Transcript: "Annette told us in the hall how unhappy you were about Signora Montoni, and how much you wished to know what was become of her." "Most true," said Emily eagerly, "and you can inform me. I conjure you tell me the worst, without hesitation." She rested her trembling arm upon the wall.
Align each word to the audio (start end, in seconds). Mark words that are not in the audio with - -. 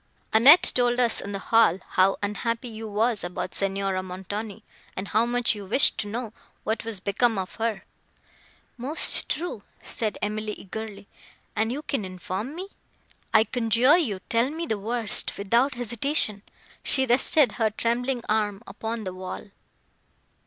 "Annette 0.33 0.71
told 0.73 0.99
us 0.99 1.21
in 1.21 1.31
the 1.31 1.37
hall 1.37 1.77
how 1.89 2.17
unhappy 2.23 2.67
you 2.69 2.87
were 2.87 3.15
about 3.23 3.53
Signora 3.53 4.01
Montoni, 4.01 4.63
and 4.97 5.09
how 5.09 5.27
much 5.27 5.53
you 5.53 5.63
wished 5.63 5.99
to 5.99 6.07
know 6.07 6.33
what 6.63 6.83
was 6.83 6.99
become 6.99 7.37
of 7.37 7.53
her." 7.57 7.83
"Most 8.79 9.29
true," 9.29 9.61
said 9.83 10.17
Emily 10.19 10.53
eagerly, 10.53 11.07
"and 11.55 11.71
you 11.71 11.83
can 11.83 12.03
inform 12.03 12.55
me. 12.55 12.69
I 13.31 13.43
conjure 13.43 13.95
you 13.99 14.21
tell 14.27 14.49
me 14.49 14.65
the 14.65 14.79
worst, 14.79 15.37
without 15.37 15.75
hesitation." 15.75 16.41
She 16.81 17.05
rested 17.05 17.51
her 17.51 17.69
trembling 17.69 18.23
arm 18.27 18.63
upon 18.65 19.03
the 19.03 19.13
wall. 19.13 19.51